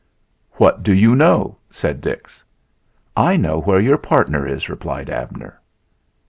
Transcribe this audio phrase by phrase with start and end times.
[0.53, 2.43] "What do you know?" said Dix.
[3.15, 5.61] "I know where your partner is," replied Abner.